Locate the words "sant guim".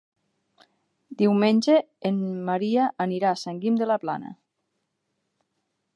3.45-3.81